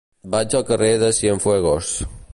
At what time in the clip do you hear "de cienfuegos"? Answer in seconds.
1.03-1.93